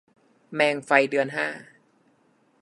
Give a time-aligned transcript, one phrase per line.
[0.55, 1.47] แมงไฟเดือนห้า